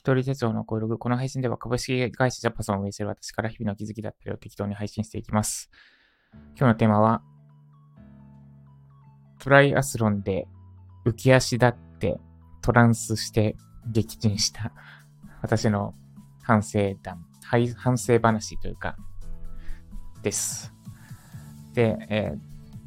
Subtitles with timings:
[0.00, 0.96] 一人手帳のコログ。
[0.96, 5.70] この配信では株式会社ジャパソンを運営する私から日々の気づきだったりを適当に配信していきます。
[6.56, 7.22] 今日のテーマは、
[9.38, 10.48] トライアスロンで
[11.04, 12.18] 浮き足立って
[12.62, 13.56] トランスして
[13.92, 14.72] 撃沈した
[15.42, 15.94] 私の
[16.42, 18.96] 反省談、反省話というか、
[20.22, 20.72] です。
[21.74, 22.38] で、えー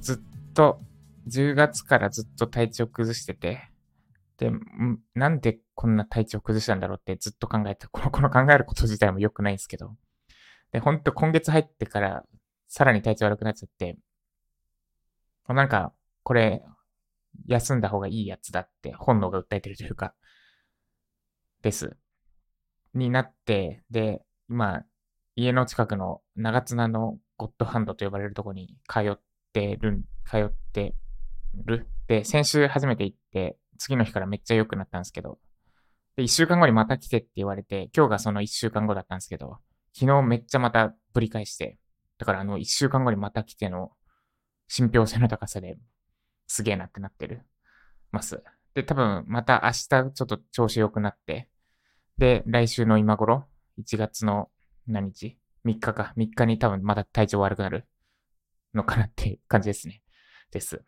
[0.01, 0.81] ずっと、
[1.27, 3.69] 10月からずっと体調崩してて、
[4.43, 4.51] で、
[5.15, 9.95] なんでこんな体調崩したんだろうってずっと考えて、この、 この考えること自体も良くないんですけど。
[10.71, 12.25] で、ほんと今月入ってから、
[12.67, 13.97] さらに体調悪くなっちゃって、
[15.47, 15.93] なんか、
[16.23, 16.61] これ、
[17.47, 20.13] 休んだ方がいいやつだって本能が訴えてるというか、
[21.61, 21.95] です。
[22.93, 24.83] になって、で、今、
[25.35, 29.19] 家の近くの長綱のゴッドハンドと呼ばれるところに通っ
[29.53, 30.95] てる、通って
[31.63, 31.87] る。
[32.07, 35.39] で、先週初めて行って、次の日からめっちゃ良くなったんですけど、
[36.15, 39.57] で、一週間後にまた来てって言われて、今日がその一週間後だったんですけど、
[39.93, 41.77] 昨日めっちゃまたぶり返して、
[42.17, 43.91] だからあの一週間後にまた来ての
[44.67, 45.77] 信憑性の高さで
[46.47, 47.41] すげえなってなってる
[48.11, 48.43] ます。
[48.73, 51.49] で、多分また明日ちょっと調子良くなって、
[52.17, 53.45] で、来週の今頃、
[53.79, 54.49] 1月の
[54.87, 56.13] 何日 ?3 日か。
[56.15, 57.87] 3日に多分また体調悪くなる
[58.73, 60.03] のかなって感じですね。
[60.51, 60.83] です。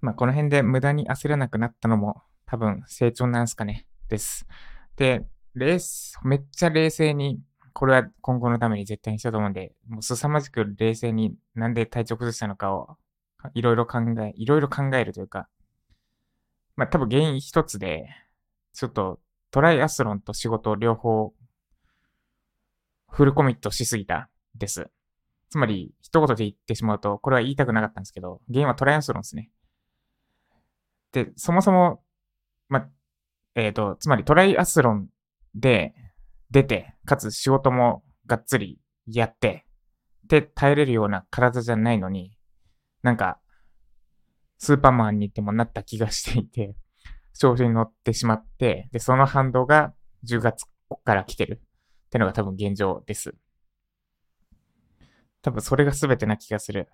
[0.00, 3.86] まあ、この辺で無駄に焦らなくなったのも多分成長なんすかね。
[4.08, 4.46] です。
[4.96, 7.40] で、冷静めっちゃ冷静に、
[7.72, 12.96] これは今後のために絶対にしようと思うんで、もう凄まじく冷静になんで体調崩したのかを
[13.54, 15.48] いろいろ考え、いろいろ考えるというか、
[16.76, 18.08] まあ多分原因一つで、
[18.72, 19.20] ちょっと
[19.50, 21.32] トライアスロンと仕事両方
[23.10, 24.90] フルコミットしすぎたです。
[25.50, 29.50] つまり、一言で言ってしまうと、これは言いたくなかったんですけど、原因はトライアスロンですね。
[31.12, 32.02] で、そもそも、
[32.68, 32.88] ま、
[33.54, 35.08] えっ、と、つまりトライアスロン
[35.54, 35.94] で
[36.50, 39.66] 出て、かつ仕事もがっつりやって、
[40.26, 42.36] で、耐えれるような体じゃないのに、
[43.02, 43.40] なんか、
[44.58, 46.76] スーパーマンにでもなった気がしていて、
[47.36, 49.94] 調子に乗ってしまって、で、その反動が
[50.24, 50.66] 10月
[51.04, 51.60] から来てる
[52.06, 53.34] ってのが多分現状です。
[55.42, 56.88] 多分それが全てな気がする。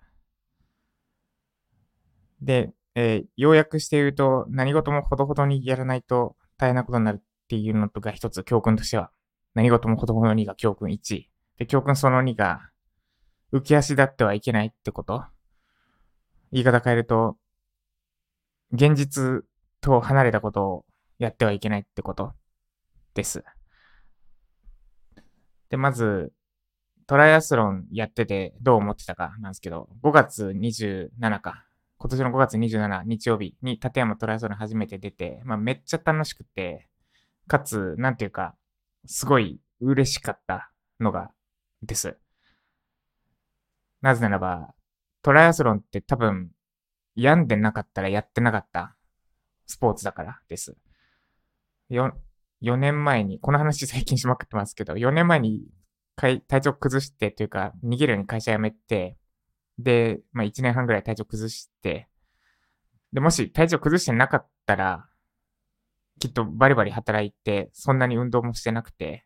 [2.41, 9.11] で、えー要約して言うと、何事もほどほどにやらないと大変なことになるっていうのとが一つ教訓としては、
[9.53, 11.25] 何事もほどほどにが教訓1。
[11.59, 12.71] で、教訓その2が、
[13.53, 15.23] 浮き足立ってはいけないってこと。
[16.51, 17.37] 言い方変えると、
[18.71, 19.43] 現実
[19.79, 20.85] と離れたことを
[21.19, 22.33] やってはいけないってこと
[23.13, 23.43] です。
[25.69, 26.33] で、まず、
[27.05, 31.66] トライアスロンやっててどう思ってたかなんですけど、5月27か。
[31.99, 36.87] 今年の5月27日曜日に立山トライアスロン初めて出て、まあめっちゃ楽しくて、
[37.47, 38.55] かつ、なんていうか、
[39.05, 41.31] すごい嬉しかったのが、
[41.81, 42.17] です。
[44.01, 44.75] なぜならば、
[45.23, 46.51] トライアスロンって多分、
[47.15, 48.95] 病んでなかったらやってなかった
[49.65, 50.77] スポーツだからです。
[51.89, 52.15] よ、
[52.61, 55.65] 4年前に、この話最近しまくってますけど、4年前に
[56.15, 59.17] 体調崩してというか、逃げるように会社辞めて、
[59.79, 62.07] で、まあ1年半ぐらい体調崩して、
[63.13, 65.07] で、もし体調崩してなかったら、
[66.19, 69.25] きっとバリバリ働いて、そんなに運動もしてなくて、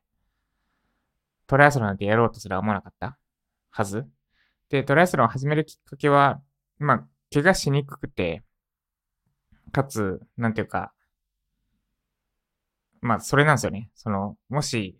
[1.47, 3.17] トライアスロンなんてやろうとすら思わなかった
[3.69, 4.05] はず。
[4.69, 6.41] で、トライアスロンを始めるきっかけは、
[6.79, 8.43] まあ、怪我しにくくて、
[9.71, 10.93] かつ、なんていうか、
[13.01, 13.89] まあ、それなんですよね。
[13.95, 14.97] その、もし、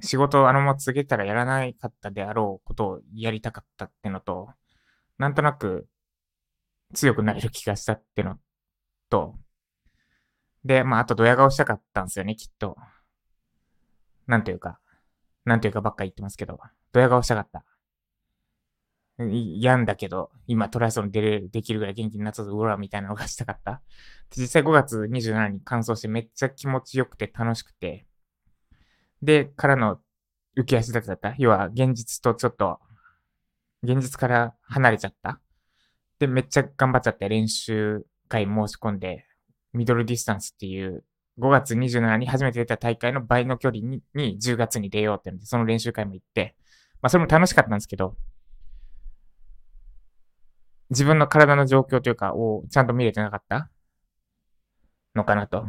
[0.00, 4.50] 仕事をあのまま続けたらやらないかったであろうことをやりたかったってのと、
[5.20, 5.86] なんとなく
[6.94, 8.38] 強くなれる気がしたっての
[9.10, 9.34] と、
[10.64, 12.74] で、まあ、あとドヤ顔したかったんですよね、きっと。
[14.26, 14.80] なんていうか、
[15.44, 16.58] なんていうかばっか言ってますけど、
[16.92, 17.64] ドヤ顔したかった。
[19.26, 23.82] い病んだけど、今トライアスロン出れる、できるぐらい元気になったぞ、うら、みたいなのがしたかった。
[24.34, 28.06] 実際5月27日に完走してめっちゃ気持ちよくて楽しくて、
[29.20, 30.00] で、からの
[30.56, 31.34] 浮き足立ちだった。
[31.36, 32.80] 要は、現実とちょっと、
[33.82, 35.40] 現実から離れちゃった。
[36.18, 39.26] で、めっちゃ頑張っちゃって練習会申し込んで、
[39.72, 41.04] ミドルディスタンスっていう、
[41.38, 46.54] 5月27に初めて出た大会の倍の距離にに10月に出ようってので、その練習会も行って、
[47.00, 48.16] まあそれも楽しかったんですけど、
[50.90, 53.70] 自分の体の状況というか、をちゃんと見れてなかった
[55.14, 55.66] のかなと。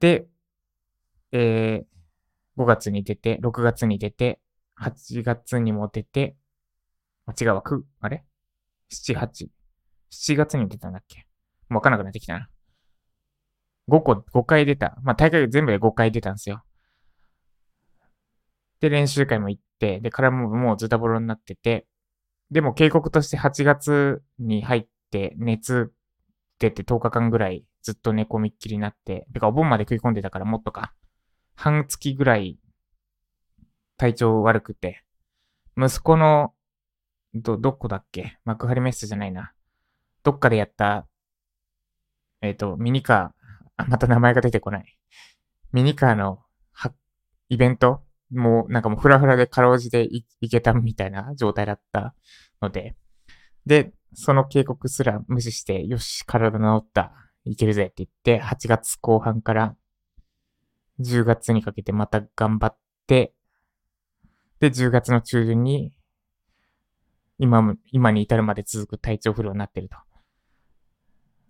[0.00, 0.26] で、
[1.30, 4.40] えー、5月に出て、6月に出て、
[4.80, 6.36] 8月にも出て、
[7.26, 8.24] あ、違うわ、く、あれ
[8.90, 9.48] ?7、8。
[10.10, 11.26] 7月に出たんだっけ？
[11.68, 12.48] もうわかんなくなってきたな。
[13.88, 14.96] 5個、5回出た。
[15.02, 16.62] まあ、大会全部で5回出たんですよ。
[18.80, 21.86] で、練習会も行って、で、からももうズタボロになってて、
[22.50, 25.92] でも警告として8月に入って熱
[26.58, 30.92] 出て10日間ぐらいずっと寝込みっきりになって、てかお盆まで食い込んでたからもっとか、
[31.54, 32.58] 半月ぐらい
[34.02, 35.04] 体調悪くて、
[35.78, 36.54] 息子の、
[37.34, 38.36] ど、どこだっけ？
[38.44, 39.52] 幕張メッセじゃないな。
[40.24, 41.06] どっかでやった、
[42.40, 44.98] えっ、ー、と、ミニカー、あ、また名前が出てこない。
[45.70, 46.40] ミニカーの、
[46.72, 46.92] は、
[47.48, 48.02] イベント？
[48.32, 50.08] もうなんかもうフラフラでかろうじて
[50.40, 52.16] いけたみたいな状態だった
[52.60, 52.96] ので、
[53.66, 57.12] で、その警告すら無視して、よし、体治った、
[57.44, 59.76] いけるぜって言って、8月後半から
[60.98, 62.76] 10月にかけてまた頑張っ
[63.06, 63.32] て、
[64.62, 65.92] で、10月の中旬に、
[67.36, 69.96] 今も今に至るまで続く体調不良になってると。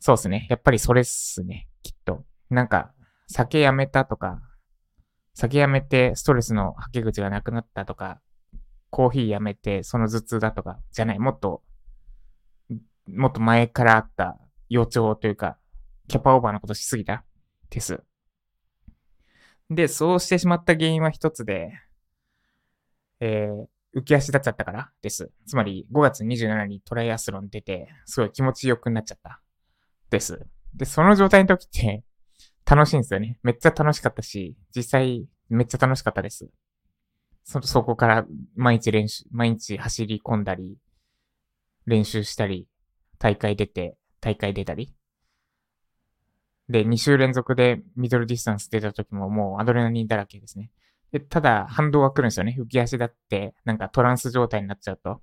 [0.00, 0.47] そうっすね。
[0.49, 1.69] やっぱりそれっすね。
[1.82, 2.25] きっと。
[2.49, 2.94] なんか、
[3.26, 4.41] 酒やめたとか、
[5.35, 8.23] 酒やめてストレスの吐き口がなくなったとか、
[8.88, 11.62] コーヒーやめてその頭痛だとか、じゃない、もっと、
[13.09, 14.38] もっと前からあった
[14.70, 15.59] 予兆というか、
[16.09, 17.26] キャパオーバーのことしすぎた
[17.69, 18.03] です。
[19.69, 21.73] で、そうしてしまった原因は一つで、
[23.24, 25.30] えー、浮き足立っちゃったからです。
[25.46, 29.40] つまり、5月27日にトライアスロン出て、すごい気持ちよくなっちゃった。
[30.10, 30.44] です。
[30.74, 32.02] で、その状態の時って、
[32.69, 33.38] 楽しいんですよね。
[33.44, 36.50] めっちゃ楽しかったし、実際めっちゃ楽しかったです。
[37.44, 38.26] そ、そこから
[38.56, 40.76] 毎日練習、毎日走り込んだり、
[41.86, 42.66] 練習したり、
[43.20, 44.92] 大会出て、大会出たり。
[46.68, 50.72] で、2週連続でミドルディスタンス出た時ももうアドレナリンだらけですね。
[51.12, 52.56] で、ただ反動が来るんですよね。
[52.59, 55.20] 浮き足だって、なんかトランス状態になっちゃうと。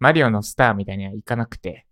[0.00, 1.86] マリオのスターみたいにはいかなくて、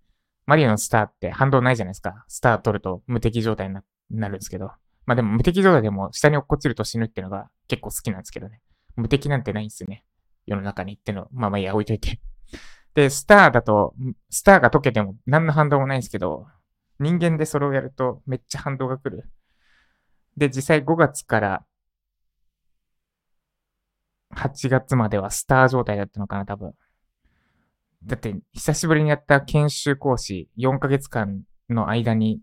[0.46, 2.24] マリオのスターって反動ないじゃないですか。
[2.26, 3.74] スター取ると無敵状態に
[4.10, 4.72] なるんですけど。
[5.06, 8.60] まあでも無敵状態でも下に落っこちると死ぬっていうのが結構好きなんですけどね。
[8.96, 10.04] 無敵なんてないんですよね。
[10.46, 11.28] 世の中にっての。
[11.32, 12.20] まあまあいいや、置いといて。
[12.94, 13.94] で、スターだと、
[14.30, 16.46] スターが溶けても何の反動もないんですけど、
[16.98, 19.30] 人間でそれをやるとめっちゃ反動が来る。
[20.36, 21.64] で、実際5月から
[24.34, 26.74] 8月まではスター状態だったのかな、多分。
[28.04, 32.40] だって、久しぶりにやった研修講師4ヶ月間の間に、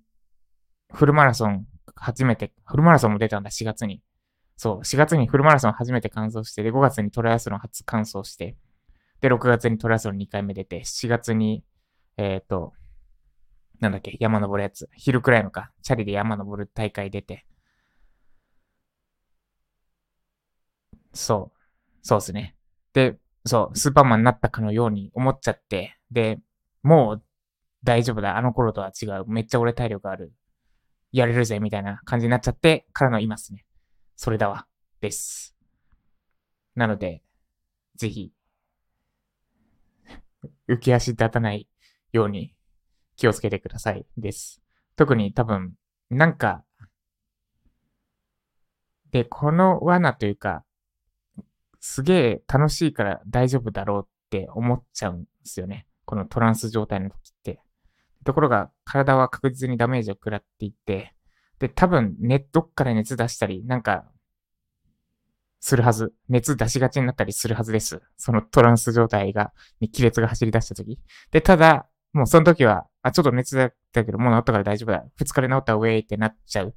[0.94, 1.66] フルマラソン
[1.96, 4.02] 初めて、フルマラソンも出たんだ、4月に。
[4.58, 8.58] そう、4月にフルマラソン初めて完走して、で、5月にトライアスロン初完走して、
[9.22, 11.64] で、6月にトライアスロン2回目出て、7月に、
[12.18, 12.74] えっ、ー、と、
[13.80, 14.90] なんだっけ、山登るやつ。
[14.94, 15.72] 昼くらいのか。
[15.82, 17.46] チャリで山登る大会出て。
[21.14, 21.55] そう。
[22.06, 22.56] そうですね。
[22.94, 23.18] で、
[23.48, 26.38] そう、スーパーマンになったかのように思っちゃって、で、
[26.84, 27.24] もう
[27.84, 28.38] 大丈夫だ。
[28.38, 29.26] あの頃とは違う。
[29.26, 30.32] めっちゃ俺体力ある。
[31.12, 33.66] やれるぜ、みたいな感じになっちゃってからのいますね。
[34.16, 34.68] それだわ。
[35.02, 35.58] です。
[36.76, 37.24] なので、
[37.96, 38.32] ぜひ、
[40.70, 41.68] 浮き足立たない
[42.12, 42.54] ように
[43.16, 44.06] 気をつけてください。
[44.16, 44.62] です。
[44.96, 45.74] 特に多分、
[46.12, 46.64] なんか、
[49.10, 50.64] で、この罠というか、
[51.88, 55.86] すげえ楽しいから大丈夫だろうって思っちゃうんですよね。
[56.06, 57.62] このトランス状態の時って。
[58.26, 61.14] ところが、体は確実にダメージを食らっていって、
[61.60, 64.12] で、多分、ね、どっかで熱出したり、なんか、
[65.60, 66.12] するはず。
[66.28, 68.02] 熱出しがちになったりするはずです。
[68.18, 71.00] そのトランス状態が、に亀裂が走り出した時。
[71.32, 75.06] で、ただ、もうその時は、あ、ちょっと熱だったけど、もう治ったから大丈夫だ。
[75.18, 76.74] 二日で治ったウェイってなっちゃうっ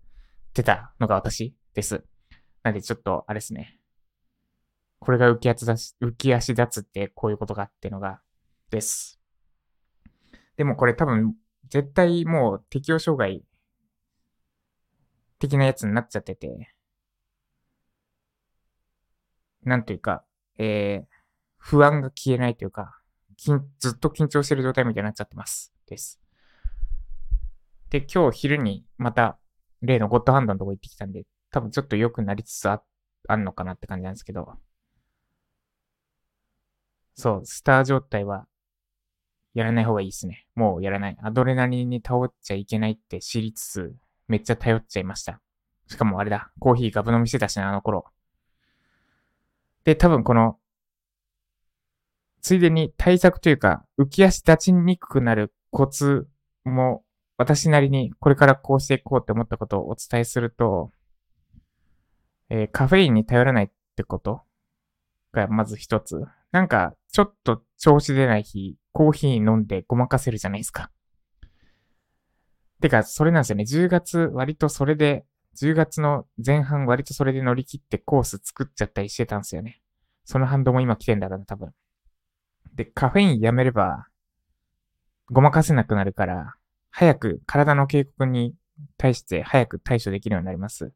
[0.53, 2.05] てたのが私です。
[2.62, 3.78] なんでちょっと、あれですね。
[5.00, 8.21] これが浮き足立浮き足立つってこういうことかっていうのが、
[8.71, 9.21] です。
[10.57, 11.35] でもこれ多分、
[11.69, 13.45] 絶対もう適応障害
[15.38, 16.75] 的なやつになっちゃってて、
[19.64, 20.25] なんというか、
[20.59, 21.07] えー、
[21.59, 22.99] 不安が消えないというか、
[23.37, 25.73] ずっと緊張してる状態みたいになっちゃってます。
[25.87, 26.21] です。
[27.90, 29.38] で、今日昼にまた
[29.81, 32.83] 例のゴッドハンドのとこ行ってきたんで、多分ちょっと良くなりつつあ、
[33.28, 34.55] あんのかなって感じなんですけど、
[37.19, 38.47] そう、スター状態は、
[39.53, 40.47] やらない方がいいですね。
[40.55, 41.17] もうやらない。
[41.21, 43.97] アドレナリンに頼っちゃいけないって知りつつ、
[44.29, 45.41] めっちゃ頼っちゃいました。
[45.89, 48.05] しかもあれだ、コーヒーガブ飲みしてたしな、あの頃。
[49.83, 50.61] で、多分この、
[52.41, 56.29] ついでに対策というか、浮き足立ちにくくなるコツ
[56.63, 57.03] も、
[57.37, 60.93] 私なりにこれからこうしていこうって思ったことをお伝えすると、
[62.49, 64.43] えー、カフェインに頼らないってこと
[65.33, 66.23] がまず一つ。
[66.52, 70.90] なんか、ちょっと調子出ない日、コーヒー飲んでごまかせるじゃないですか。
[72.81, 73.64] てか、それなんですよね。
[73.64, 75.25] 10月割とそれで
[75.61, 79.81] 10月の前半割とそれで乗り切ってコース作っちゃったりしてたんですよね。
[80.25, 81.73] その反動も今来てんだろうな、多分。
[82.75, 84.07] で、カフェインやめれば、
[85.31, 86.55] ごまかせなくなるから、
[86.90, 88.55] 早く体の警告に
[88.97, 90.93] 対して早く対処できるようになります。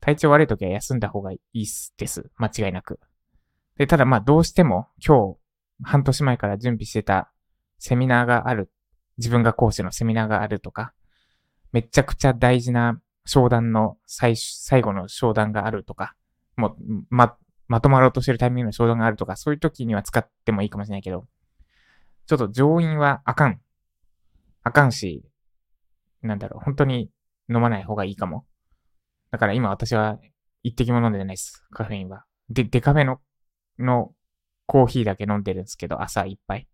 [0.00, 1.66] 体調悪い時は休んだ方がいい
[1.98, 2.30] です。
[2.36, 3.00] 間違いなく。
[3.80, 5.38] で、ただまあどうしても今日
[5.82, 7.32] 半年前から準備してた
[7.78, 8.70] セミナーがある、
[9.16, 10.92] 自分が講師のセミナーがあるとか、
[11.72, 16.14] めちゃくちゃ大事な商談の最、最後の商談があるとか、
[16.58, 21.26] もう、ま、まとまろうとしてるタイミングの商談があるとか、そういう時には使ってもいいかもしれないけど、
[22.26, 23.62] ちょっと上院はあかん。
[24.62, 25.24] あかんし、
[26.20, 27.10] なんだろう、本当に
[27.48, 28.44] 飲まない方がいいかも。
[29.30, 30.18] だから今私は
[30.62, 31.64] 一滴も飲んでないです。
[31.70, 32.26] カフェインは。
[32.50, 33.20] で、デカフェの、
[33.80, 34.12] の
[34.66, 36.68] コーヒーだけ飲んでるんですけど、朝一杯。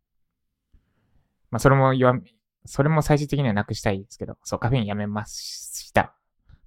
[1.51, 2.21] まあ、それも言わ、
[2.65, 6.15] それも最終的にはなくしたいですけど、そう、カフェインやめました。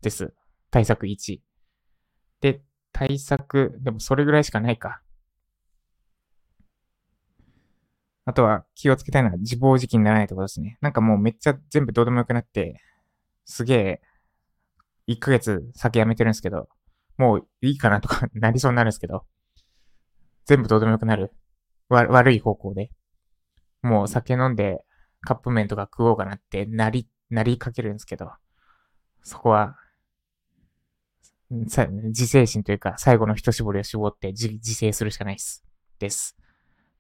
[0.02, 0.34] です。
[0.72, 1.40] 対策1。
[2.42, 5.02] で、対策、でもそれぐらいしかないか。
[8.26, 10.78] あとは気をつけたいのは自暴自棄にならないってことですね。
[10.82, 12.80] なんかもうめっちゃ全部どうでもよくなって、
[13.46, 14.02] すげえ、
[15.08, 16.70] 1ヶ月酒やめてるんですけど、
[17.18, 19.26] もういいかなとか なりそうになるんですけど、
[20.50, 21.32] 全部どうでもよくなる。
[21.90, 22.90] わ、悪い方向で。
[23.84, 24.84] もう酒飲んで
[25.22, 28.32] カップ麺とか食おうかなってなり、なりかけるんですけど、
[29.22, 29.76] そこは、
[31.52, 35.64] 自制心というか、最後の一絞りを絞って自自制するしかないです。
[36.00, 36.36] です。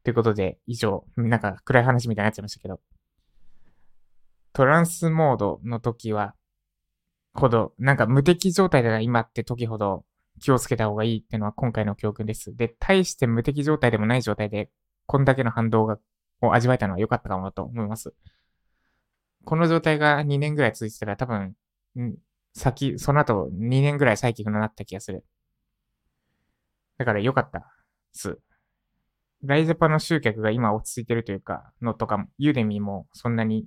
[0.03, 2.79] ということで、以上、なんか暗い話みたいになっちゃいましたけど、
[4.53, 6.35] トランスモードの時は、
[7.33, 10.05] ほど、なんか無敵状態だな、今って時ほど
[10.39, 12.55] 気をつけた方がいいっていうのは今回の教訓です。
[12.55, 14.71] で、対して無敵状態でもない状態で、
[15.05, 15.99] こんだけの反動が、
[16.41, 18.13] を味わえたのは良かったかもと思います。
[19.45, 21.55] この状態が2年ぐらい続いてたら多分、
[21.99, 22.15] ん
[22.53, 25.25] 先、その後2年ぐらいサイキックになった気がする。
[26.97, 27.71] だから良かった。
[28.11, 28.39] す。
[29.43, 33.65] ライゼパの集客が今落ち着いてるというか、のとかも、ユーデミーもそんなに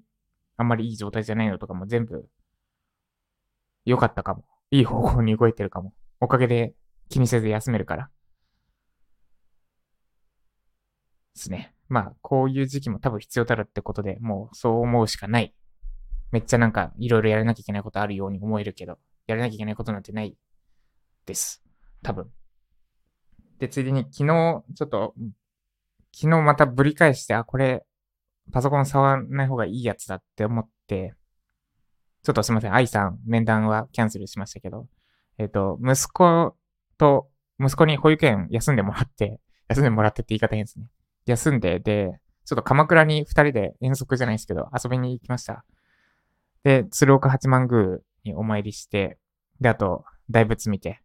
[0.56, 2.28] あんまりいい状態じゃないのとかも全部
[3.84, 4.44] 良かったかも。
[4.70, 5.92] いい方向に動いてるかも。
[6.22, 6.72] おかげで
[7.08, 8.08] 気にせず休めるから。
[11.34, 11.74] ですね。
[11.88, 15.52] まあ、こういう時期も多分必要だろってことで、もうそう思うしかない。
[16.30, 20.36] めっちゃなんかいろいろやらなきゃいけないことあるように思えるけど、やらなきゃいけないことなんてない
[21.26, 21.60] です。
[22.04, 22.30] 多分。
[23.58, 25.14] で、ついでに昨日、ちょっと
[26.14, 27.84] 昨日またぶり返して、あ、これ、
[28.52, 31.14] パソコン触らない方がいいやつだって思って、
[32.22, 32.74] ちょっとすいません。
[32.74, 34.86] 愛さん、面談はキャンセルしましたけど、
[35.38, 36.56] えっ、ー、と、息子
[36.98, 37.28] と、
[37.60, 40.86] 息子に保育園休んでもらって、 休んでもらってって言い方変ですね。
[41.26, 45.64] 休んで、で、ちょっと鎌倉に二人で遠足じゃないですけど、遊びに行きました。
[46.64, 49.18] で、鶴岡八幡宮にお参りして、
[49.60, 51.02] で、あと、大仏見て、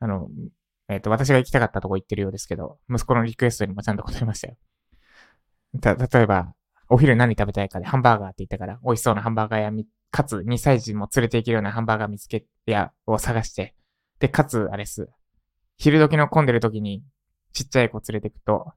[0.00, 0.28] あの、
[0.88, 4.56] えっ、ー、と、私が行きたかったとこ行ってるようですけど、息子のリクエストにもちゃんと答えましたよ。
[5.80, 6.54] た、例えば、
[6.88, 13.74] お昼何食べたいかでハンバーガーって言ったから、美味しそうなハンバーガー屋み、かつ2歳児も連れて行けるようなハンバーガー見つけ、や、を探して、
[14.20, 15.08] で、かつ、あれっす、
[15.76, 17.02] 昼時の混んでる時に、
[17.52, 18.74] ちっちゃい子連れてくと、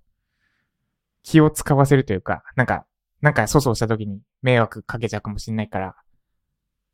[1.22, 2.88] 気を使わせるというか、なんか、
[3.22, 5.96] なんか粗相した時に迷惑かけちゃうかもしれないから、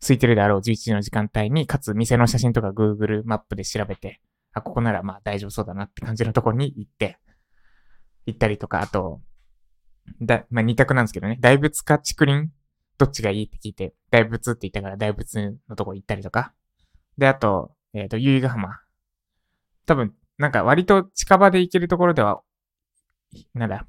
[0.02, 4.20] 空いてるであろう11時の時間帯に、かつ店の写真とか Google マップで調べて、
[4.52, 7.18] あ、ここならまあ大丈夫そうだなって感じのところに行って、
[8.26, 9.22] 行ったりとか、あと、
[10.22, 12.50] だ、まあ二択なんですけどね、大仏か竹林
[12.98, 16.54] どっちがいいって聞いて、大仏って言ったから大仏のとこ行ったりとか。
[17.18, 18.80] で、あと、えっ、ー、と、由比ヶ浜。
[19.86, 22.42] 多分、なんか割と近場で行けるところでは、
[23.54, 23.86] なんだ、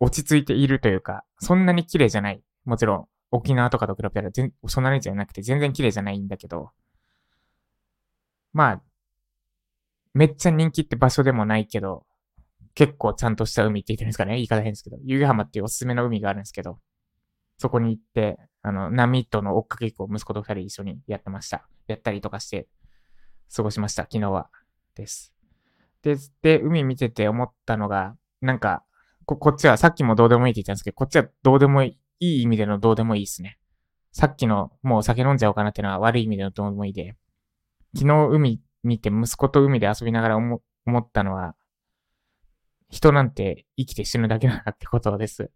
[0.00, 2.42] 落ち着いているというか、そんなに綺麗じゃない。
[2.64, 6.70] もちろん、沖縄とかと比べたら全、そんなにじゃなくて全然綺麗じゃないんだけど、
[8.52, 8.82] まあ、
[10.14, 12.06] めっちゃ人気って場所でもないけど、
[12.76, 16.78] 結構ちゃんとした海って言ってるんですかね言い方変ですけど、湯気浜っていうおすすめの海があるんですけど、
[17.56, 21.66] そこに行って、あの、波との追っかけっこを息子と二人一緒にやってました。
[21.86, 22.68] やったりとかして、
[23.54, 24.50] 過ごしました、昨日は。
[24.94, 25.32] です。
[26.02, 28.84] で、で、海見てて思ったのが、なんか、
[29.24, 33.58] こ、こっちはさっきもどうでもいいって言ったんですけど、こっちはどうでもいい、いい意味でのどうでもいいですね。
[34.12, 37.16] さっきのもう酒飲んじゃおうかなっていうのは悪い意味でのどうでもいいで、
[37.94, 41.54] 昨日海見て息子と海で遊びながら思思ったのは、
[42.88, 45.50] 人なんて生きて死ぬだけだなってことです。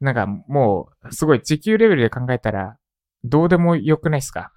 [0.00, 2.78] なんかもう、すごい地球レベルで考えたら、
[3.24, 4.52] どうでもよくないっすか？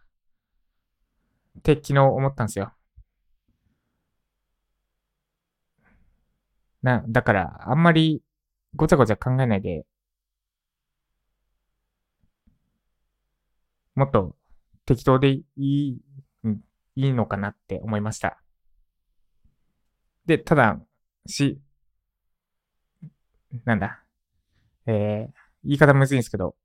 [1.59, 2.73] って昨日思ったんですよ。
[6.81, 8.21] な、だから、あんまり
[8.75, 9.85] ごちゃごちゃ考えないで、
[13.95, 14.35] もっと
[14.85, 16.01] 適当でいい、
[16.95, 18.42] いいのかなって思いました。
[20.25, 20.79] で、ただ、
[21.27, 21.59] し、
[23.65, 24.03] なんだ、
[24.87, 26.55] えー、言い方むずいんですけど、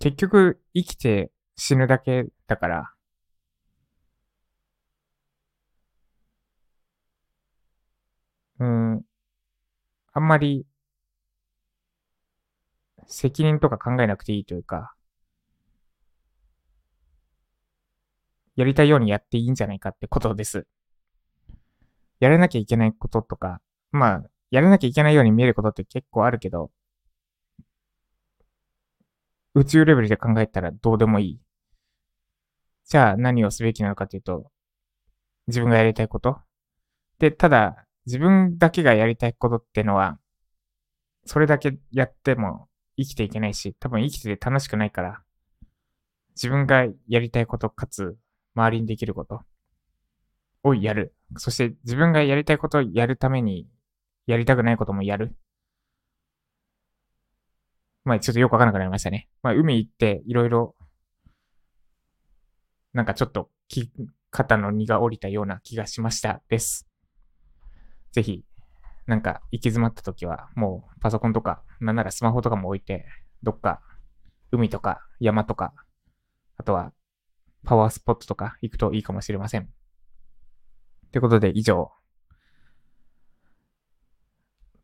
[0.00, 2.92] 結局生きて死ぬだけだから、
[8.60, 9.04] うん、
[10.12, 10.66] あんまり
[13.06, 14.94] 責任とか考えなくていいというか、
[18.56, 20.66] やりたいようにやっていいんじゃないかってことです。
[22.20, 23.60] やらなきゃいけないこととか、
[23.92, 26.70] まあ、やらなきゃいけないように見えることって結構あるけど、
[29.54, 31.40] 宇宙レベルで考えたらどうでもいい。
[32.86, 34.50] じゃあ何をすべきなのかというと、
[35.46, 36.38] 自分がやりたいこと
[37.18, 40.18] で、ただ、自分だけがやりたいことってのは、
[41.26, 45.22] それだけやっても生きていけないし、多分生きてて楽しくないから、
[46.34, 48.16] 自分がやりたいこと、かつ、
[48.54, 49.42] 周りにできること
[50.68, 51.14] をやる。
[51.36, 53.68] そして自分がやりたいことをやるために、
[54.26, 55.36] やりたくないこともやる。
[58.04, 59.28] まあちょっとよくわからなくなりましたね。
[59.42, 60.76] まあ海行っていろいろ、
[62.92, 63.50] なんかちょっと
[64.30, 66.88] 肩の荷が下りたような気がしましたです。
[68.12, 68.44] ぜひ、
[69.06, 73.06] なんか行き詰まった時は、もうパソコンとか、なんならスマホとかも置いて、
[73.42, 73.80] どっか
[74.50, 75.72] 海とか山とか、
[76.56, 76.92] あとは
[77.64, 79.68] パワースポットとか行くといいかもしれません。
[81.12, 81.90] ということで以上、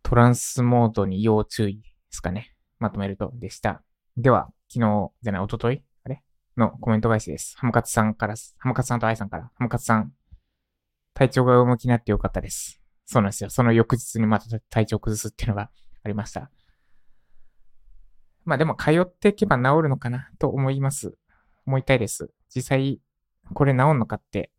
[0.03, 2.55] トランスモードに要注意ですかね。
[2.79, 3.83] まとめるとでした。
[4.17, 6.23] では、昨日じゃない、おとといあれ？
[6.57, 7.57] のコメント返しです。
[7.59, 10.13] ハムカツさんから、ハムカツさんとアイさんから、ハムカツさん、
[11.15, 12.81] 体調が上向きになってよかったです。
[13.07, 13.51] そうなんですよ。
[13.51, 15.71] その翌日にまた体調崩すっていうのが
[16.03, 16.51] ありました。
[18.45, 21.17] まあでも通っていけば治るのかなと思います。
[21.67, 22.31] 思いたいです。
[22.55, 23.01] 実際、
[23.53, 24.51] これ治んのかって、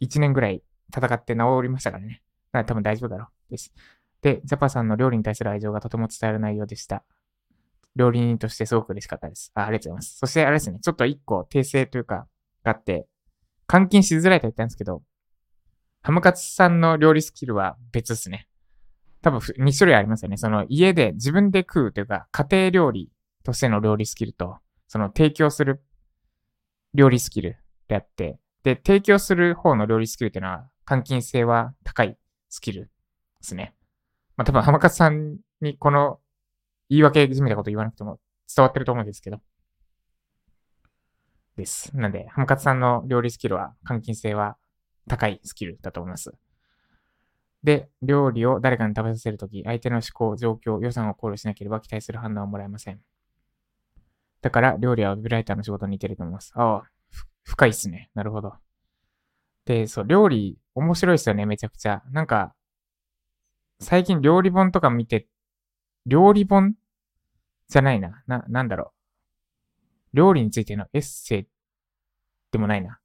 [0.00, 0.62] 1年ぐらい
[0.94, 2.22] 戦って治りましたからね。
[2.52, 3.50] だから多分大丈夫だろう。
[3.50, 3.72] です。
[4.22, 7.04] で、ジャパさんの料理に対する愛情がとても伝えられないようでした。
[7.96, 9.52] 料理人としてすごく嬉しかったです。
[9.54, 10.18] あありがとうございます。
[10.18, 12.26] そしてあれですね、ちょっと一個訂正というか、
[12.62, 13.06] があって、
[13.68, 15.02] 換金しづらいと言ったんですけど、
[16.02, 18.48] ハムカツさんの料理スキルは別ですね。
[19.22, 20.36] 多分2種類ありますよね。
[20.36, 23.10] その家で自分で食うというか、家庭料理
[23.44, 25.82] としての料理スキルと、その提供する
[26.94, 27.56] 料理スキル
[27.88, 32.16] であって、で、提供する方の料理スキルっていうのは、換金性は高い
[32.48, 32.88] スキルで
[33.42, 33.74] すね。
[34.36, 36.20] まあ多分、浜勝さんにこの
[36.88, 38.18] 言い訳じめたこと言わなくても
[38.54, 39.40] 伝わってると思うんですけど。
[41.56, 41.96] です。
[41.96, 44.56] なんで、ハムカツさんの料理スキルは、換金性は
[45.08, 46.32] 高いスキルだと思います。
[47.62, 53.00] で、料理を誰かに食べさせるとき、相手の思考、状況、予算を考慮しなければ期待する判断をもらえません。
[54.40, 56.52] だから、料理はウェブライターの仕事に似てると思います。
[56.56, 56.82] ああ、
[57.44, 58.10] 深いっすね。
[58.14, 58.54] なるほど。
[59.64, 62.02] で、そう、料理、面白いっすよね、めちゃくちゃ。
[62.10, 62.54] なんか、
[63.80, 65.28] 最近料理本とか見て、
[66.06, 66.74] 料理本
[67.68, 68.22] じゃないな。
[68.26, 68.92] な、なんだろ
[70.12, 70.16] う。
[70.16, 71.46] 料理についてのエッセイ
[72.50, 73.00] でもないな。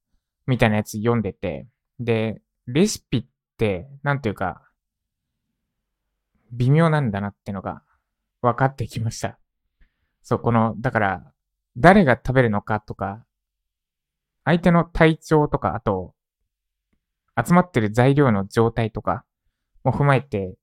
[0.46, 1.68] みたいなやつ読んでて、
[2.00, 3.26] で、レシピっ
[3.58, 4.62] て、なんていうか、
[6.52, 7.84] 微妙なんだなってのが
[8.42, 9.40] 分かってきました。
[10.22, 11.34] そう、この、だから、
[11.78, 13.26] 誰が食べるのかとか、
[14.44, 16.14] 相手の体調とか、あと、
[17.46, 19.24] 集まってる材料の状態とか
[19.84, 20.56] も踏まえて、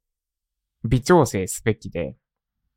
[0.85, 2.17] 微調整すべきで、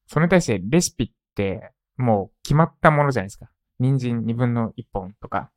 [0.08, 3.50] それに対してレシピってもう決まったものじゃないですか。
[3.80, 5.52] 人参2分の1本とか、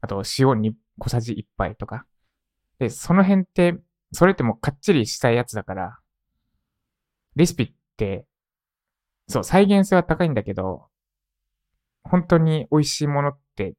[0.00, 2.06] あと塩2小さじ1杯とか。
[2.78, 3.76] で、その辺って、
[4.12, 5.98] それってもうかっちりしたやつだから、
[7.36, 8.26] レシピって、
[9.28, 10.86] そう、再現性は高いんだけど、
[12.04, 13.74] 本当に美味しいものって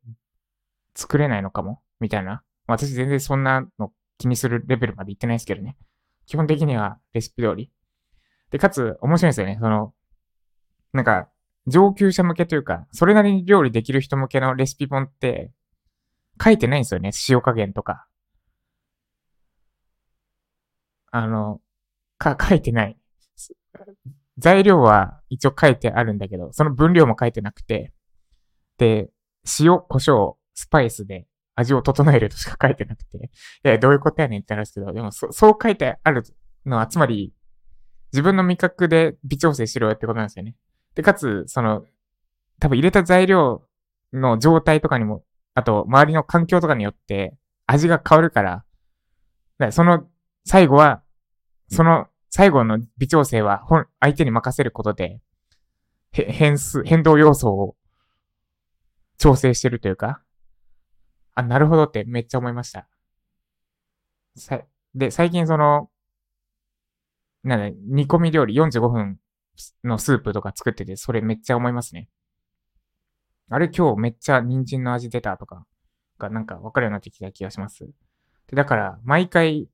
[0.95, 2.43] 作れないのかもみたいな。
[2.67, 3.91] 私全然そんなの
[4.23, 5.75] 気にするレベルまで行ってないですけどね。
[6.25, 7.69] 基本的にはレシピ通り。
[8.51, 9.57] で、かつ、面白いですよね。
[9.59, 9.93] その、
[10.93, 11.29] なんか、
[11.67, 15.51] 上級者向けというか、それなりに料理できる人向けのレシピ本って、
[16.41, 17.11] 書いてないんですよね。
[17.27, 18.07] 塩加減とか。
[21.11, 21.59] あの、
[22.17, 22.97] か、書いてない。
[24.37, 27.91] 材料は一応書いてあるんだけど、その分量も書いてなくて、
[28.77, 29.09] で、
[29.59, 36.23] 塩、胡椒、スパイスで味を整えるとしか書いてなくて、いや、どういうことやねんって話ですけど、でもそ、そう書いてある
[36.65, 37.33] のは、つまり、
[38.11, 40.55] 自分の味覚で微調整しろよってことなんですよね。
[40.95, 41.85] で、かつ、その、
[42.59, 43.63] 多分入れた材料
[44.13, 45.23] の状態とかにも、
[45.55, 47.35] あと、周りの環境とかによって
[47.65, 48.65] 味が変わるから、
[49.57, 50.07] からその、
[50.45, 51.01] 最後は、
[51.69, 55.19] その、最後の微調整は、本相手に任せることで、
[56.11, 57.75] 変数、変動要素を
[59.17, 60.21] 調整してるというか、
[61.35, 62.87] あ、なるほどってめっちゃ思いました。
[64.35, 64.61] さ、
[64.95, 65.89] で、最近その、
[67.43, 69.19] なんだ、煮込み料理45分
[69.83, 72.09] のスープとか作ってて、それめっちゃ思いますね。
[73.49, 75.65] あれ今日めっちゃ人参の味出たとか、
[76.17, 77.85] がなんかわかるようになってきた気がします。
[78.47, 79.67] で、だから、毎回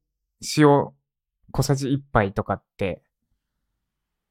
[0.57, 0.91] 塩
[1.51, 3.03] 小さじ1杯とかって、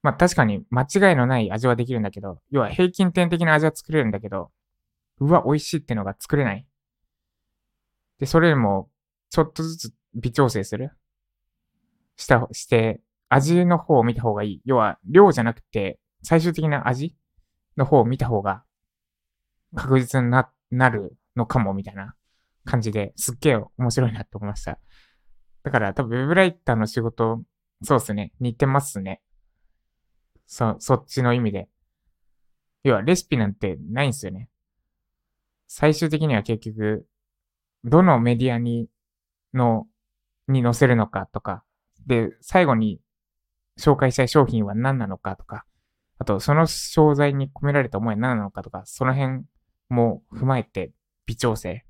[0.03, 4.51] まあ確かに間違いのない味はできるんだけど、要は平均点的な味は作れるんだけど、
[5.21, 6.68] うわ、美味しいってのが作れない。
[8.19, 8.91] で、それも、
[9.31, 10.91] ちょっとずつ微調整する？
[12.17, 14.63] した、して、味の方を見た方がいい。
[14.65, 17.15] 要は、量じゃなくて、最終的な味
[17.77, 18.65] の方を見た方が、
[19.75, 22.15] 確実にな、なるのかも、みたいな
[22.65, 24.79] 感じですっげえ面白いなって思いました。
[25.63, 27.43] だから多分ウェブライターの仕事、
[27.83, 28.33] そうっすね。
[28.41, 29.23] 似てますね。
[30.47, 31.69] そ、そっちの意味で。
[32.83, 34.49] 要はレシピなんてないんすよね。
[35.67, 37.07] 最終的には結局、
[37.89, 38.89] どのメディアに、
[39.55, 39.87] の、
[40.47, 41.65] に載せるのかとか、
[42.07, 43.01] で、最後に
[43.79, 45.65] 紹介したい商品は何なのかとか、
[46.19, 49.45] あと、その商材に込められた思いは何なのかとか、その辺
[49.89, 50.93] も踏まえて
[51.27, 51.85] 微調整。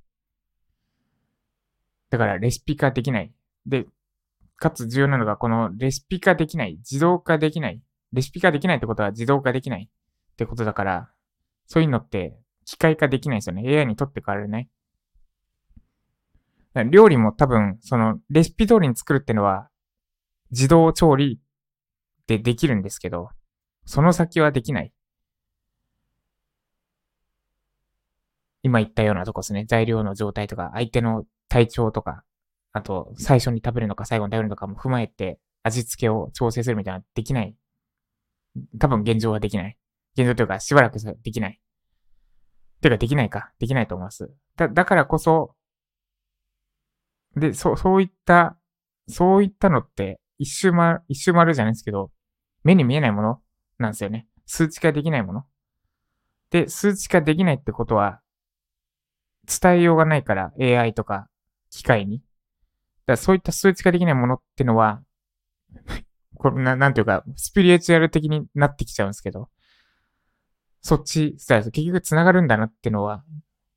[2.11, 3.32] だからレシピ化できない。
[3.66, 3.87] で、
[4.56, 7.80] かつ重要なのが、このレシピ化できない、自動化できない。
[8.12, 11.11] レシピ化できないってことは自動化できないってことだから、
[11.66, 13.62] そういうのって機械化できないですよね。
[13.66, 14.68] AI に取って代わられない。
[16.90, 19.68] 料理も多分、その、レシピ通りに作るっていうのは、
[20.50, 21.40] 自動調理
[22.26, 23.31] でできるんですけど、
[23.85, 24.92] その先はできない。
[28.62, 29.64] 今言ったようなとこですね。
[29.66, 32.24] 材料の状態とか、相手の体調とか、
[32.72, 37.57] あと、最初に食べるのか最後に食べるのかも踏まえて、味付けを調整するみたいなできない。
[38.78, 39.76] 多分現状はできない。
[40.14, 41.61] 現状というか、しばらくできない。
[42.81, 43.52] てか、できないか。
[43.59, 44.31] できないと思います。
[44.57, 45.54] だ、だからこそ、
[47.38, 48.57] で、そう、そういった、
[49.09, 52.11] そういったのって、一周回、一周回るじゃないですけど、
[52.64, 53.42] 目に見えないもの
[53.79, 54.27] なんですよね。
[54.46, 55.44] 数値化できないもの。
[56.51, 58.20] で、数値化できないってことは、
[59.46, 61.29] 伝えようがないから、AI とか
[61.70, 62.18] 機械に。
[62.18, 62.27] だか
[63.07, 65.03] らそういった数値化できないものってのは、
[66.37, 69.51] これな、なんていうか、スピリエチュアル的になってきちゃうんですけど、
[70.81, 73.24] そっち、結局繋がるんだなってのは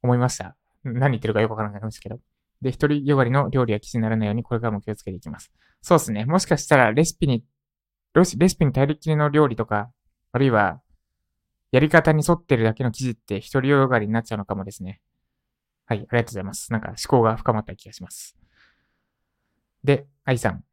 [0.03, 0.55] 思いました。
[0.83, 2.19] 何言ってるかよくわからないんですけど。
[2.61, 5.51] で、一人よがりの料理や記事にならないようにこれからも気をつけていきます。
[5.81, 6.25] そうですね。
[6.25, 7.43] もしかしたらレシピに、
[8.13, 9.91] レシピに頼りきりの料理とか、
[10.31, 10.81] あるいは、
[11.71, 15.01] やり方に沿ってるだけの記事って一人よがりになっちゃうのかもですね。
[15.85, 16.71] はい、ありがとうございます。
[16.71, 18.35] なんか思考が深まった気がします。
[19.83, 20.63] で、愛さん。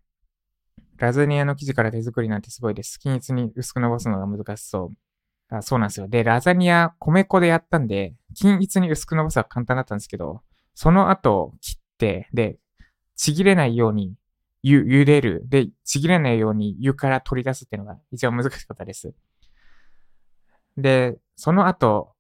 [0.97, 2.99] ラザニアの生地から手作りなんてすごいです。
[2.99, 5.57] 均一に薄く伸ばすのが難しそう。
[5.57, 6.09] あそうなんですよ。
[6.09, 10.43] で、ラザニア、米粉でやったんで、均一に薄く伸ばすは簡単だったんですけど、
[10.75, 12.59] その後、切、で、
[13.17, 14.15] ちぎれないように、
[14.63, 15.43] ゆ、茹でる。
[15.49, 19.13] で、ちぎれないように湯から取り出すっていうのが一番難しかったです。
[20.77, 22.15] で、その後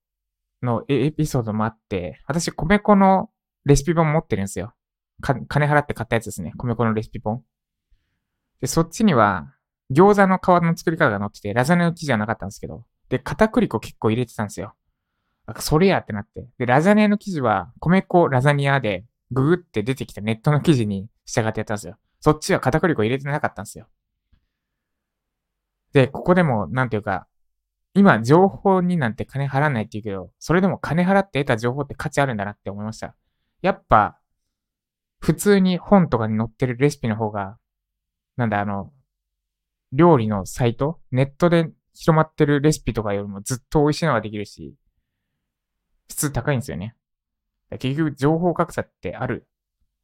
[0.63, 3.31] のエピソードもあって、私、米粉の
[3.65, 4.75] レシピ本持ってるんですよ。
[5.21, 6.53] 金払って買ったやつですね。
[6.57, 7.43] 米粉のレシピ本。
[8.61, 9.55] で、そっちには、
[9.91, 14.75] 餃子の皮の作り方が載ってて、ラザニアの生地はなかったんですけど、で、片栗粉結構入れてたんですよ。
[15.61, 16.47] それやってなって。
[16.59, 21.97] で、ラザニアの生地は、米粉ラザニアで、ググって出てきたネットの記事に従ってやったんですよ。
[22.21, 23.89] そっちは片栗粉入れてなかったんですよ。
[25.93, 27.27] で、ここでも、なんていうか、
[27.95, 33.15] 今、情報になんて金払わないって言うけど、それでも金払って得た情報って価値あるんだなって思いました。
[33.63, 34.19] やっぱ、
[35.21, 37.59] 普通に本とかに載ってるレシピの方が、
[38.37, 38.93] なんだ、あの、
[39.93, 44.75] 料理のサイトネットで広まってるレシピとかよりもずっと美味しいのができるし、
[46.09, 46.95] 普通高いんですよね。
[47.71, 49.47] 結局情報格差ってある。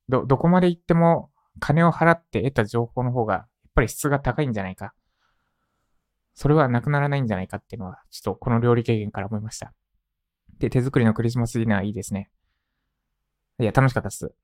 [0.09, 4.95] ど、どこまで行っても金を払って得た情報の方が、やっぱり質が高いんじゃないか。
[6.35, 9.73] それはなくならないんじゃないかっていうのは、ちょっとこの料理経験から思いました。
[10.59, 12.31] で、手作りのクリスマスディナーいいですね。
[13.61, 14.35] いや、楽しかったっす。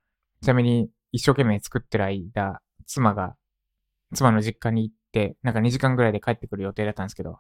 [0.40, 3.36] ちなみに、一生懸命作ってる間、妻が、
[4.14, 7.38] 妻の実家に行って、なんか2時間ぐらいで帰ってくる予定だったんですけど、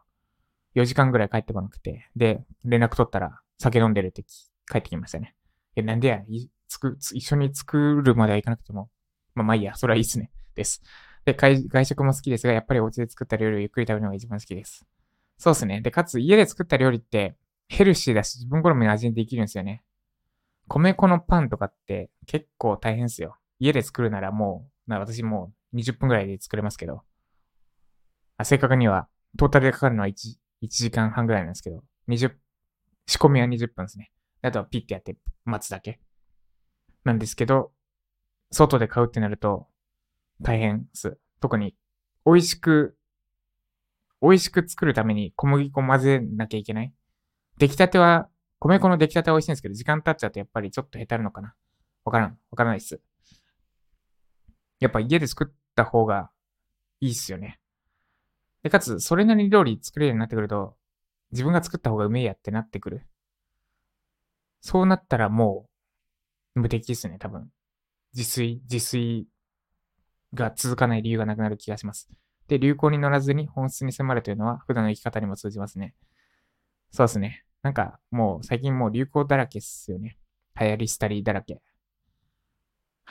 [0.74, 4.24] 4時間ぐらい帰ってこなくて、で、連絡取ったら、酒飲んでるって
[4.70, 5.34] 帰ってきましたね。
[5.76, 6.20] え、なんでや、
[6.68, 8.90] つく、つ一緒に作るまではいかなくても、
[9.34, 10.30] まあまあいいや、それはいいっすね。
[10.54, 10.82] です。
[11.24, 14.84] で、外食も好きですが、やっぱりお家で作った料理をゆっくり食べるのが一番好きです。
[15.38, 15.80] そうっすね。
[15.80, 17.36] で、かつ家で作った料理って
[17.68, 19.82] ヘルシーだし、自分好みの味にできるんですよね。
[20.68, 23.36] 米粉のパンとかって結構大変ですよ。
[23.58, 27.02] 家で作るならもう、な私もう20分くらいで作れますけど。
[28.36, 32.38] あ正確には、トータルでかかるのは 1, 1時間半くらいなんですけど、20、
[33.06, 34.10] 仕込みは20分ですね。
[34.42, 36.00] あとはピッてやって待つだけ。
[37.04, 37.72] なんですけど、
[38.50, 39.68] 外で買うってなると
[40.40, 41.18] 大変です。
[41.40, 41.74] 特に
[42.26, 42.96] 美味しく、
[44.22, 46.92] 美味しく作るために小麦粉混ぜなきゃいけない。
[47.58, 51.54] 出来たては、米粉の出来たては美味しいんですけど、時間経っちゃうとやっぱりちょっと下手るのかな。
[52.04, 52.38] わからん。
[52.50, 53.00] わからないっす。
[54.80, 56.30] やっぱ家で作った方が
[57.00, 57.60] いいっすよね。
[58.62, 60.76] で、かつ、それなりに料理作れるようになってくると、
[61.32, 63.06] 自分が作った方がうめえやってなってくる。
[64.60, 65.66] そうなったらも
[66.54, 67.50] う、無敵ですね、多分。
[68.14, 69.26] 自炊、自炊
[70.34, 72.08] が続かない理由がなくなる気がします。
[72.48, 75.94] で、流行に乗らずに本質に迫るというのは、普段の生き方にも通じますね。
[76.90, 77.44] そうですね。
[77.62, 80.18] なんか、もう最近もう流行だらけっすよね。
[80.58, 81.62] 流行り廃りだらけ。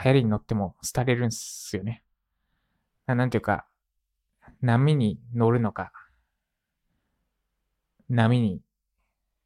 [0.04, 2.04] 流行りに乗っても廃れるんすよね。
[3.06, 3.66] なんていうか、
[4.62, 5.92] 波に乗るのか、
[8.10, 8.62] 波に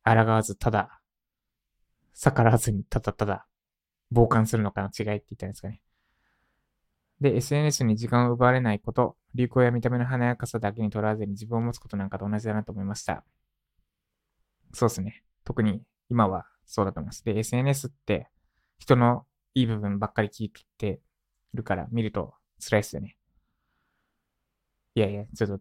[0.03, 1.01] 抗わずただ、
[2.13, 3.45] 逆らわずにただただ
[4.13, 5.81] 傍観するのかの違いって言ったんですかね。
[7.19, 13.23] で、SNS に時間を奪われないこと、流行や見た目の華やかさだけにとらわずに自分を持つことなんかと同じだなと思いました。
[14.73, 15.23] そうですね。
[15.45, 17.23] 特に今はそうだと思います。
[17.23, 18.27] で、SNS って
[18.77, 20.99] 人のいい部分ばっかり聞いて
[21.53, 23.17] るから見ると辛いですよね。
[24.95, 25.59] いやいや、ちょっと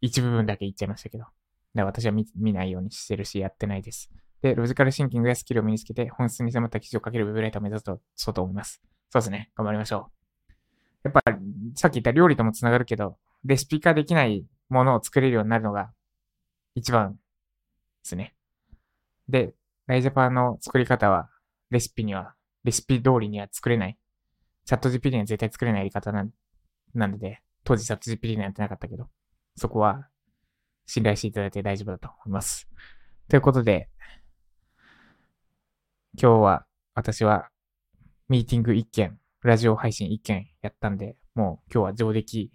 [0.00, 1.24] 一部分だけ言っちゃいましたけど。
[1.74, 4.10] だ私は見見ないようにしてるし、やってないです。
[4.42, 8.80] で、ロジカルシンキングやスキルを身につけて本質に迫った記事を書けるウェブライターを目指すと、そうと思います。
[9.10, 9.50] そうですね。
[9.56, 10.52] 頑張りましょう。
[11.04, 11.20] やっぱ、
[11.74, 15.92] さっき言った料理ともつながるけど、レシピ化できないものを作れるようになるのが
[16.74, 17.18] 一番で
[18.02, 18.34] すね。
[19.28, 19.54] で、
[19.86, 21.30] ライジャパンの作り方は、
[21.70, 23.98] レシピには、レシピ通りには作れない。
[24.64, 26.26] チャット GPT には絶対作れないやり方な
[26.94, 29.08] なので、当時チャット GPT にはやってなかったけど、
[29.56, 30.08] そこは
[30.86, 32.68] 信頼していただいて大丈夫だと思います。
[33.28, 33.88] ということで、
[36.18, 37.50] 今日は私は
[38.30, 42.50] ミーティング1件ラジオ配信1件やったんで、もう今日は上出来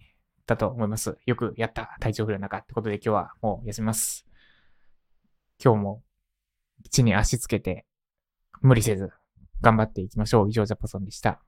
[0.48, 1.16] だと思います。
[1.28, 1.96] よくやった。
[2.00, 4.26] 体調不良の中ってことで今日はもう休みます。
[5.64, 6.04] 今日も
[6.90, 7.86] 地に足つけて
[8.62, 9.12] 無理せず
[9.62, 10.50] 頑張っていきましょう。
[10.50, 11.40] 以上ジャパソンでした。